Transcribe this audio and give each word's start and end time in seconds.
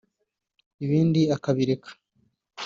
ibindi 0.85 1.21
akabireka 1.35 1.89